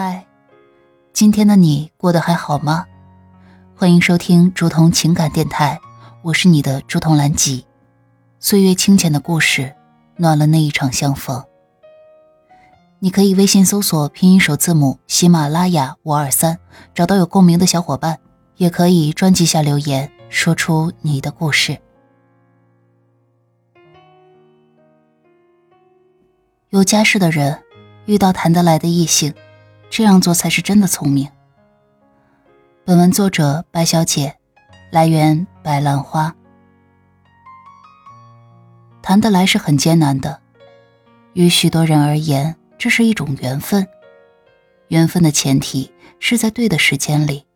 [0.00, 0.24] 嗨，
[1.12, 2.86] 今天的你过得还好吗？
[3.74, 5.80] 欢迎收听竹筒情感电台，
[6.22, 7.66] 我是你的竹筒兰吉。
[8.38, 9.74] 岁月清浅的故事，
[10.14, 11.44] 暖了那一场相逢。
[13.00, 16.60] 你可以微信搜索拼音首字母喜马拉雅五二三，
[16.94, 18.20] 找到有共鸣的小伙伴，
[18.56, 21.76] 也可以专辑下留言，说出你的故事。
[26.70, 27.60] 有家室的人，
[28.06, 29.34] 遇到谈得来的异性，
[29.90, 31.28] 这样做才是真的聪明。
[32.84, 34.36] 本文作者白小姐，
[34.90, 36.34] 来源白兰花。
[39.02, 40.40] 谈得来是很艰难的，
[41.32, 43.86] 于许多人而言，这是一种缘分。
[44.88, 47.46] 缘分的前提是在对的时间里，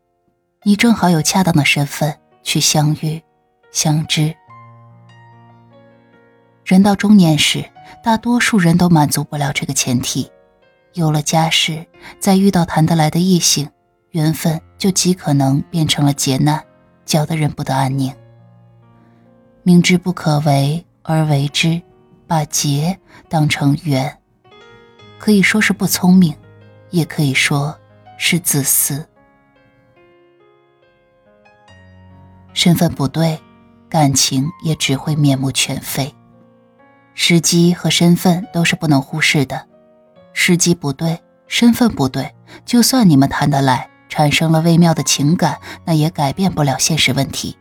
[0.64, 3.22] 你正好有恰当的身份去相遇、
[3.70, 4.34] 相知。
[6.64, 7.64] 人到中年时。
[8.02, 10.28] 大多数人都满足不了这个前提，
[10.94, 11.86] 有了家室，
[12.18, 13.68] 再遇到谈得来的异性，
[14.10, 16.62] 缘分就极可能变成了劫难，
[17.04, 18.14] 搅得人不得安宁。
[19.62, 21.80] 明知不可为而为之，
[22.26, 24.18] 把劫当成缘，
[25.18, 26.36] 可以说是不聪明，
[26.90, 27.78] 也可以说
[28.18, 29.06] 是自私。
[32.52, 33.40] 身份不对，
[33.88, 36.14] 感情也只会面目全非。
[37.14, 39.66] 时机和身份都是不能忽视的，
[40.44, 42.34] 时机不对，身份不对，
[42.66, 47.56] 就算你们谈得来，产生了微妙的情感，那也改变不了现实问题。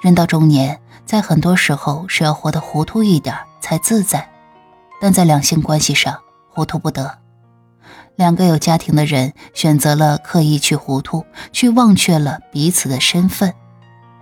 [0.00, 4.28] 人到中年，在很多时候是要活得糊涂一点才自在，
[5.00, 6.18] 但在两性关系上，
[6.50, 7.16] 糊涂不得。
[8.16, 13.54] 两个有家庭的人选择了刻意去糊涂，去忘却了彼此的身份，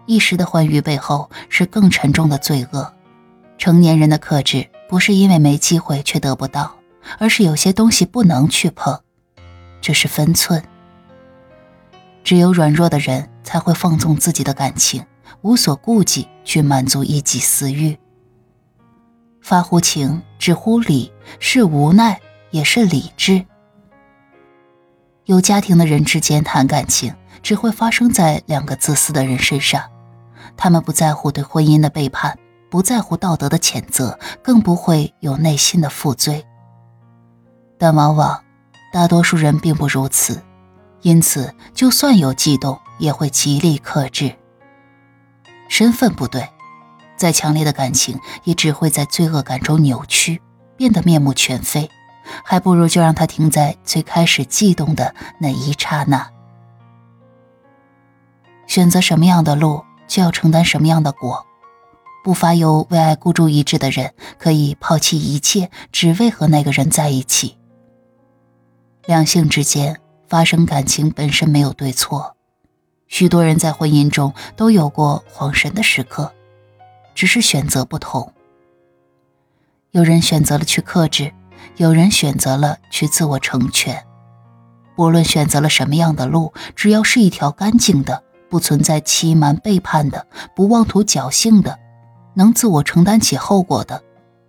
[0.05, 2.93] 一时的欢愉背后是更沉重的罪恶。
[3.57, 6.75] 成年人的克制，不是因为没机会却得不到，
[7.19, 9.01] 而是有些东西不能去碰，
[9.81, 10.63] 这是分寸。
[12.23, 15.05] 只有软弱的人才会放纵自己的感情，
[15.43, 17.99] 无所顾忌去满足一己私欲。
[19.41, 23.45] 发乎情，止乎礼，是无奈也是理智。
[25.25, 29.83] 有家庭的人之间谈感情，只会发生在两个自私的人身上，
[30.57, 32.39] 他们不在乎对婚姻的背叛。
[32.69, 36.47] 不在乎道德的谴责，更不会有内心的负罪。
[37.81, 38.45] 但往往，
[38.93, 40.43] 大多数人并不如此，
[41.01, 44.37] 因此，就算有悸动，也会极力克制。
[45.67, 46.47] 身份不对，
[47.17, 50.43] 再强烈的感情也只会在罪恶感中扭曲，
[50.77, 51.91] 变得面目全非。
[52.45, 56.31] 还不如就让它停在最开始悸动的那一刹那。
[58.67, 61.47] 选择什么样的路，就要承担什么样的果。
[62.23, 67.57] 不乏有为爱孤注一掷的人，可以抛弃一切，只为和那个人在一起。
[69.07, 72.37] 两性之间发生感情本身没有对错，
[73.09, 76.33] 许多人在婚姻中都有过恍神的时刻，
[77.15, 78.33] 只是选择不同。
[79.93, 81.33] 有人选择了去克制，
[81.77, 84.05] 有人选择了去自我成全。
[84.95, 91.79] 不论选择了什么样的路，只要是一条干净的，不存在欺瞒背叛的，不妄图侥幸的。
[92.35, 94.03] 能自我承担起后果的，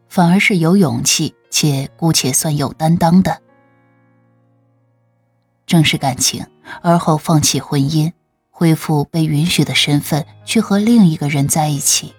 [0.10, 3.42] 反而是有勇气且姑且算有担当的。
[5.72, 6.46] 正视感情，
[6.82, 8.12] 而后放弃婚姻，
[8.50, 12.14] 恢复被允许的身份，去和另一个人在一起，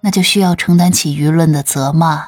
[0.00, 2.24] 那就需要承担起舆论的责骂、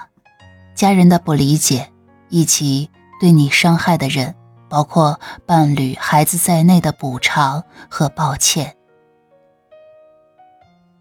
[0.74, 1.92] 家人的不理解，
[2.30, 4.34] 以及对你伤害的人，
[4.69, 8.74] 包括伴侣、孩子在内的补偿和抱歉。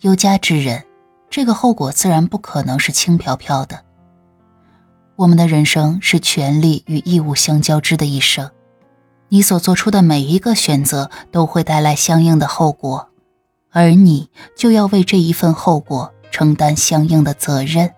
[0.02, 0.85] 有家之人，
[1.31, 3.84] 这个后果自然不可能是轻飘飘的。
[5.16, 8.52] 我们的人生是权利与义务相交织的一生，
[9.30, 13.09] 你所做出的每一个选择都会带来相应的后果，
[13.72, 17.94] 而你就要为这一份后果承担相应的责任。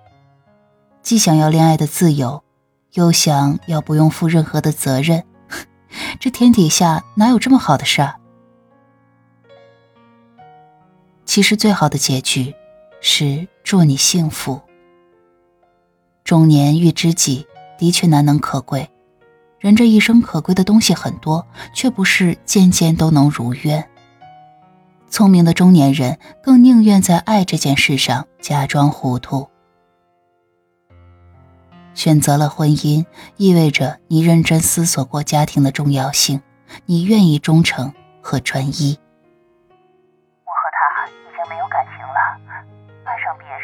[1.01, 2.43] 既想要恋爱的自由，
[2.93, 5.23] 又想要不用负任何的责任，
[6.19, 8.15] 这天底下哪有这么好的事儿？
[11.25, 12.55] 其实最好的结局，
[12.99, 14.61] 是祝你幸福。
[16.23, 17.45] 中年遇知己
[17.77, 18.89] 的确难能可贵，
[19.59, 23.87] 人这一生可贵的东西很多，却不是件件都能如愿。
[25.09, 29.47] 聪明的中年人更宁愿在爱这件事上假装糊涂。
[31.95, 33.05] 选择了婚姻，
[33.37, 36.39] 意味着你认真思索过家庭的重要性，
[36.85, 38.99] 你愿意忠诚和专一。
[40.45, 42.61] 我和他已经没有感情了
[43.05, 43.63] 爱上别人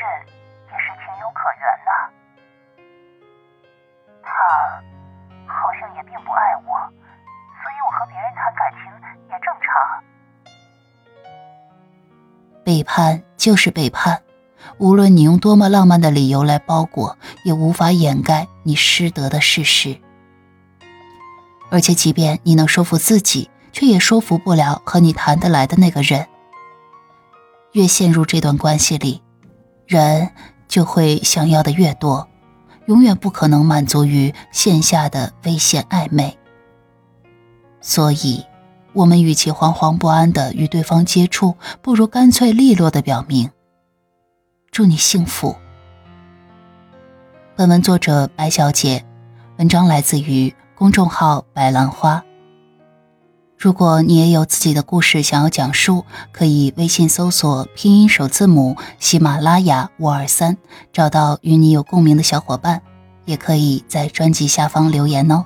[12.73, 14.23] 背叛就是背叛，
[14.79, 17.15] 无论你用多么浪漫的理由来包裹，
[17.45, 19.95] 也无法掩盖你失德的事实。
[21.69, 26.25] 而且，即便你能说服自己，却也说服不了和你谈得来的那个人。
[27.73, 29.21] 越陷入这段关系里，
[29.85, 30.31] 人
[30.67, 32.27] 就会想要的越多，
[32.87, 36.35] 永远不可能满足于线下的危险暧昧。
[37.81, 38.43] 所以，
[38.93, 43.49] 我们与其惶惶不安的与对方接触，不如干脆利落的表明
[44.71, 45.55] ：“祝你幸福。”
[47.55, 49.05] 本文作者白小姐，
[49.57, 50.53] 文章来自于。
[50.75, 52.25] 公众号“白兰花”。
[53.57, 56.03] 如果你也有自己的故事想要讲述，
[56.33, 60.57] 可以微信搜索拼音首字母喜马拉雅五二三，
[60.91, 62.81] 找到与你有共鸣的小伙伴，
[63.23, 65.45] 也可以在专辑下方留言哦。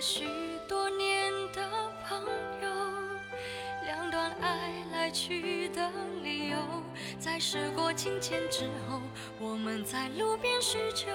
[0.00, 0.24] 许
[0.68, 1.60] 多年的
[2.06, 2.22] 朋
[2.62, 2.68] 友，
[3.84, 5.90] 两段爱来去的
[6.22, 6.56] 理由，
[7.18, 9.00] 在时过境迁之后，
[9.40, 11.06] 我们在路边叙旧，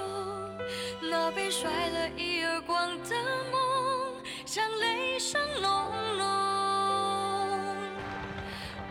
[1.02, 3.16] 那被甩了一耳光的
[3.52, 5.72] 梦，像雷声隆
[6.18, 6.28] 隆，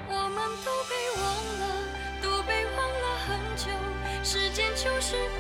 [0.09, 1.25] 我们都被忘
[1.61, 1.63] 了，
[2.23, 3.69] 都被忘了很久，
[4.25, 5.32] 时间就是。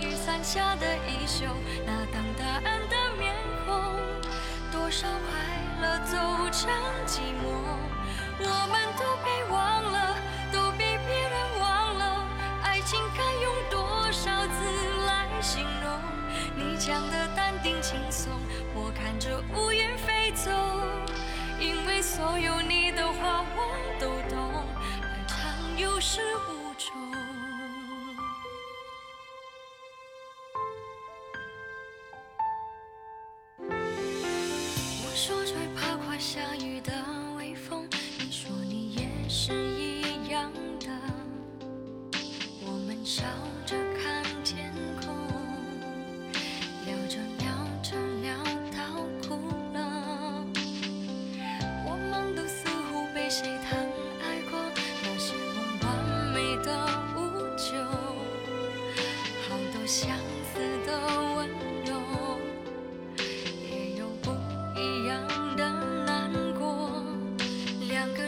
[0.00, 1.46] 雨伞下的衣袖，
[1.86, 3.34] 那等答案的面
[3.66, 3.74] 孔，
[4.70, 5.38] 多少快
[5.80, 6.16] 乐走
[6.50, 6.70] 成
[7.06, 7.44] 寂寞，
[8.38, 10.16] 我们都被忘了，
[10.52, 12.24] 都被别人忘了。
[12.62, 14.58] 爱情该用多少字
[15.06, 16.00] 来形容？
[16.56, 18.32] 你讲的淡定轻松，
[18.74, 20.50] 我看着乌云飞走，
[21.60, 24.64] 因为所有你的话我都懂，
[25.02, 25.36] 爱长
[25.78, 26.61] 有时无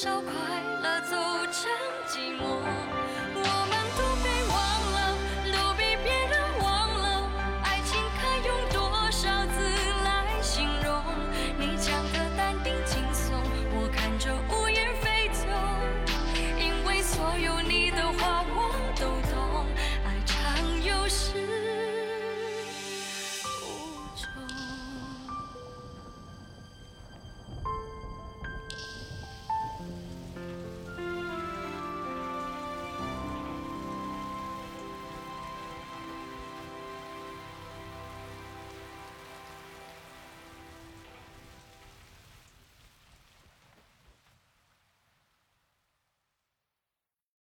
[0.00, 0.32] 少快
[0.80, 1.16] 乐走
[1.50, 1.68] 成
[2.06, 3.07] 寂寞。